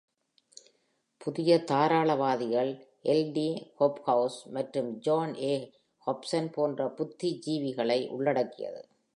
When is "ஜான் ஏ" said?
4.99-5.55